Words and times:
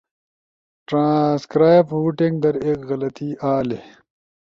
ٹرانسکرائب 0.87 1.85
ووٹنگ 1.99 2.35
در 2.43 2.55
ایک 2.65 2.79
غلطی 2.89 3.29
آلی 3.55 3.79